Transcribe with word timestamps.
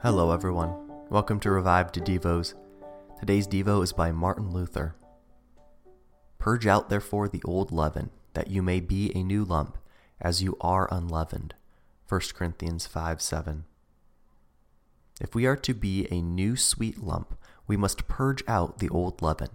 Hello, 0.00 0.30
everyone. 0.30 0.72
Welcome 1.10 1.40
to 1.40 1.50
Revived 1.50 1.96
Devos. 1.96 2.54
Today's 3.18 3.48
Devo 3.48 3.82
is 3.82 3.92
by 3.92 4.12
Martin 4.12 4.52
Luther. 4.52 4.94
Purge 6.38 6.68
out, 6.68 6.88
therefore, 6.88 7.28
the 7.28 7.42
old 7.44 7.72
leaven, 7.72 8.10
that 8.32 8.46
you 8.48 8.62
may 8.62 8.78
be 8.78 9.10
a 9.12 9.24
new 9.24 9.44
lump, 9.44 9.76
as 10.20 10.40
you 10.40 10.56
are 10.60 10.86
unleavened. 10.92 11.54
1 12.08 12.20
Corinthians 12.32 12.86
5 12.86 13.20
7. 13.20 13.64
If 15.20 15.34
we 15.34 15.46
are 15.46 15.56
to 15.56 15.74
be 15.74 16.06
a 16.12 16.22
new 16.22 16.54
sweet 16.54 17.02
lump, 17.02 17.36
we 17.66 17.76
must 17.76 18.06
purge 18.06 18.44
out 18.46 18.78
the 18.78 18.90
old 18.90 19.20
leaven. 19.20 19.50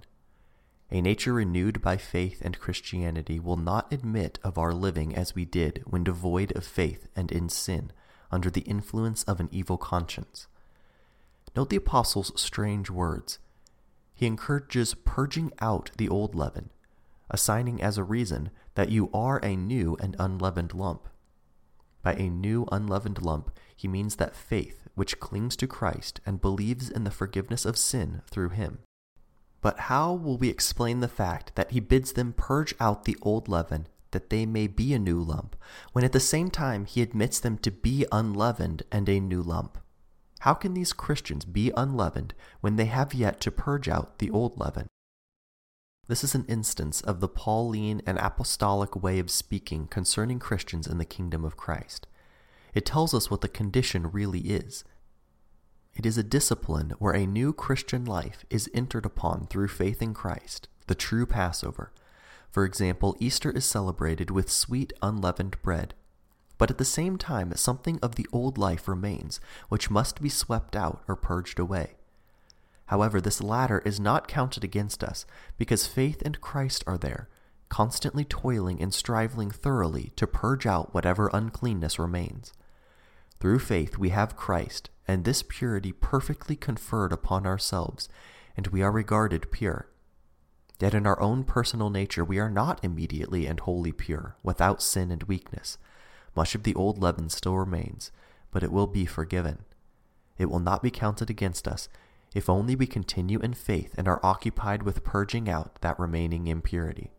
A 0.92 1.00
nature 1.00 1.36
renewed 1.36 1.82
by 1.82 1.96
faith 1.96 2.42
and 2.44 2.60
Christianity 2.60 3.40
will 3.40 3.56
not 3.56 3.94
admit 3.94 4.40
of 4.44 4.58
our 4.58 4.74
living 4.74 5.16
as 5.16 5.36
we 5.36 5.46
did 5.46 5.84
when 5.86 6.04
devoid 6.04 6.54
of 6.54 6.66
faith 6.66 7.08
and 7.16 7.32
in 7.32 7.48
sin, 7.48 7.94
under 8.34 8.50
the 8.50 8.62
influence 8.62 9.24
of 9.24 9.40
an 9.40 9.48
evil 9.52 9.78
conscience. 9.78 10.48
Note 11.56 11.70
the 11.70 11.78
Apostle's 11.78 12.32
strange 12.40 12.90
words. 12.90 13.38
He 14.14 14.26
encourages 14.26 14.96
purging 14.96 15.52
out 15.60 15.92
the 15.98 16.10
old 16.10 16.34
leaven, 16.34 16.72
assigning 17.30 17.82
as 17.82 17.98
a 17.98 18.04
reason 18.04 18.50
that 18.76 18.90
you 18.90 19.10
are 19.14 19.38
a 19.38 19.56
new 19.56 19.96
and 20.00 20.16
unleavened 20.18 20.74
lump. 20.74 21.08
By 22.02 22.14
a 22.16 22.30
new 22.30 22.68
unleavened 22.72 23.22
lump, 23.22 23.58
he 23.76 23.88
means 23.88 24.16
that 24.16 24.36
faith 24.36 24.88
which 24.96 25.20
clings 25.20 25.56
to 25.58 25.68
Christ 25.68 26.20
and 26.26 26.42
believes 26.42 26.90
in 26.90 27.04
the 27.04 27.12
forgiveness 27.12 27.66
of 27.66 27.78
sin 27.78 28.22
through 28.30 28.50
him. 28.50 28.80
But 29.62 29.80
how 29.80 30.14
will 30.14 30.38
we 30.38 30.50
explain 30.50 31.00
the 31.00 31.08
fact 31.08 31.56
that 31.56 31.72
he 31.72 31.80
bids 31.80 32.14
them 32.14 32.34
purge 32.34 32.76
out 32.80 33.06
the 33.06 33.18
old 33.22 33.48
leaven 33.48 33.88
that 34.14 34.32
they 34.32 34.46
may 34.46 34.66
be 34.66 34.94
a 34.94 35.00
new 35.00 35.22
lump, 35.22 35.56
when 35.92 36.04
at 36.04 36.14
the 36.14 36.20
same 36.20 36.50
time 36.50 36.86
he 36.86 37.02
admits 37.02 37.40
them 37.40 37.58
to 37.60 37.70
be 37.70 38.06
unleavened 38.12 38.84
and 38.92 39.08
a 39.08 39.20
new 39.20 39.44
lump? 39.44 39.78
How 40.40 40.54
can 40.54 40.74
these 40.74 40.92
Christians 40.92 41.46
be 41.46 41.72
unleavened 41.78 42.34
when 42.62 42.78
they 42.78 42.86
have 42.86 43.14
yet 43.14 43.40
to 43.42 43.52
purge 43.52 43.88
out 43.88 44.20
the 44.20 44.30
old 44.30 44.60
leaven? 44.60 44.88
This 46.08 46.24
is 46.24 46.36
an 46.36 46.46
instance 46.50 47.00
of 47.00 47.22
the 47.22 47.30
Pauline 47.30 48.02
and 48.06 48.18
apostolic 48.18 49.02
way 49.02 49.20
of 49.20 49.32
speaking 49.32 49.88
concerning 49.88 50.40
Christians 50.40 50.86
in 50.86 50.98
the 50.98 51.06
kingdom 51.06 51.46
of 51.46 51.56
Christ. 51.56 52.08
It 52.74 52.86
tells 52.86 53.14
us 53.14 53.32
what 53.32 53.42
the 53.42 53.48
condition 53.48 54.12
really 54.12 54.42
is. 54.42 54.84
It 55.96 56.06
is 56.06 56.18
a 56.18 56.24
discipline 56.24 56.94
where 57.00 57.14
a 57.14 57.26
new 57.26 57.54
Christian 57.54 58.04
life 58.04 58.44
is 58.50 58.70
entered 58.74 59.06
upon 59.06 59.48
through 59.48 59.70
faith 59.70 60.02
in 60.02 60.14
Christ, 60.14 60.68
the 60.88 60.96
true 60.96 61.26
Passover. 61.26 61.94
For 62.54 62.66
example, 62.66 63.18
Easter 63.20 63.50
is 63.50 63.66
celebrated 63.66 64.30
with 64.30 64.52
sweet 64.52 64.94
unleavened 65.02 65.60
bread. 65.64 65.96
But 66.60 66.70
at 66.70 66.78
the 66.78 66.86
same 66.86 67.18
time, 67.18 67.52
something 67.56 67.98
of 68.04 68.14
the 68.14 68.28
old 68.32 68.60
life 68.60 68.88
remains, 68.88 69.42
which 69.70 69.90
must 69.90 70.22
be 70.22 70.30
swept 70.30 70.76
out 70.76 71.02
or 71.08 71.16
purged 71.16 71.58
away. 71.58 71.96
However, 72.86 73.20
this 73.20 73.42
latter 73.42 73.80
is 73.80 74.00
not 74.00 74.28
counted 74.28 74.64
against 74.64 75.04
us, 75.04 75.26
because 75.58 75.88
faith 75.88 76.22
and 76.24 76.40
Christ 76.42 76.84
are 76.86 77.00
there, 77.00 77.28
constantly 77.70 78.24
toiling 78.24 78.80
and 78.80 78.94
striving 78.94 79.50
thoroughly 79.50 80.12
to 80.16 80.28
purge 80.28 80.68
out 80.68 80.94
whatever 80.94 81.32
uncleanness 81.34 81.98
remains. 81.98 82.54
Through 83.40 83.60
faith 83.60 83.98
we 83.98 84.10
have 84.10 84.36
Christ, 84.36 84.92
and 85.08 85.26
this 85.26 85.42
purity 85.42 85.92
perfectly 85.92 86.56
conferred 86.56 87.14
upon 87.14 87.48
ourselves, 87.48 88.10
and 88.56 88.68
we 88.68 88.84
are 88.84 88.92
regarded 88.92 89.52
pure. 89.52 89.88
Yet 90.84 90.94
in 90.94 91.08
our 91.08 91.22
own 91.22 91.46
personal 91.46 91.90
nature 91.90 92.26
we 92.26 92.40
are 92.40 92.50
not 92.50 92.84
immediately 92.84 93.46
and 93.46 93.58
wholly 93.62 93.94
pure, 93.94 94.36
without 94.44 94.82
sin 94.82 95.12
and 95.12 95.24
weakness. 95.24 95.78
Much 96.36 96.56
of 96.56 96.64
the 96.64 96.76
old 96.76 97.02
leaven 97.02 97.30
still 97.30 97.56
remains, 97.56 98.12
but 98.52 98.64
it 98.64 98.72
will 98.72 98.88
be 98.88 99.06
forgiven. 99.06 99.60
It 100.38 100.50
will 100.50 100.60
not 100.60 100.84
be 100.84 100.92
counted 100.92 101.30
against 101.30 101.70
us, 101.70 101.88
if 102.36 102.50
only 102.50 102.76
we 102.76 102.86
continue 102.86 103.40
in 103.40 103.54
faith 103.54 103.96
and 103.98 104.10
are 104.10 104.20
occupied 104.24 104.84
with 104.84 105.06
purging 105.06 105.48
out 105.48 105.80
that 105.80 105.98
remaining 105.98 106.48
impurity. 106.48 107.12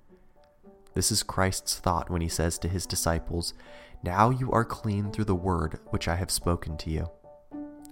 This 0.93 1.11
is 1.11 1.23
Christ's 1.23 1.79
thought 1.79 2.11
when 2.11 2.21
he 2.21 2.29
says 2.29 2.59
to 2.59 2.69
his 2.69 2.85
disciples, 2.85 3.55
Now 4.03 4.29
you 4.29 4.53
are 4.53 4.67
clean 4.67 5.11
through 5.11 5.25
the 5.25 5.35
word 5.35 5.79
which 5.87 6.07
I 6.07 6.17
have 6.17 6.31
spoken 6.31 6.77
to 6.77 6.91
you. 6.91 7.09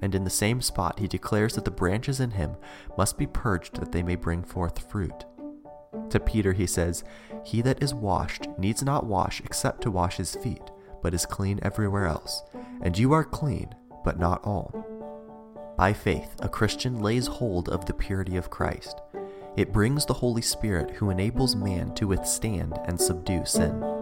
And 0.03 0.15
in 0.15 0.25
the 0.25 0.29
same 0.29 0.61
spot 0.61 0.99
he 0.99 1.09
declares 1.09 1.55
that 1.55 1.65
the 1.65 1.71
branches 1.71 2.21
in 2.21 2.33
him 2.33 2.57
must 2.99 3.17
be 3.17 3.27
purged 3.27 3.77
that 3.77 3.93
they 3.93 4.03
may 4.03 4.17
bring 4.17 4.43
forth 4.43 4.91
fruit. 4.91 5.25
To 6.11 6.21
Peter 6.21 6.53
he 6.53 6.67
says, 6.67 7.05
He 7.45 7.63
that 7.63 7.83
is 7.83 7.95
washed 7.95 8.49
needs 8.59 8.83
not 8.83 9.07
wash 9.07 9.41
except 9.41 9.83
to 9.83 9.91
wash 9.91 10.17
his 10.17 10.35
feet, 10.37 10.71
but 11.03 11.15
is 11.15 11.27
clean 11.27 11.59
everywhere 11.63 12.07
else. 12.07 12.43
And 12.83 12.97
you 12.97 13.13
are 13.13 13.25
clean, 13.25 13.75
but 14.05 14.19
not 14.19 14.43
all. 14.45 14.87
By 15.77 15.93
faith, 15.93 16.35
a 16.41 16.49
Christian 16.49 17.01
lays 17.01 17.27
hold 17.27 17.69
of 17.69 17.87
the 17.87 17.95
purity 17.95 18.37
of 18.37 18.51
Christ. 18.51 19.01
It 19.57 19.73
brings 19.73 20.07
the 20.07 20.15
Holy 20.15 20.43
Spirit 20.43 20.91
who 20.93 21.11
enables 21.11 21.57
man 21.57 21.95
to 21.95 22.09
withstand 22.09 22.79
and 22.87 23.01
subdue 23.01 23.45
sin. 23.45 24.02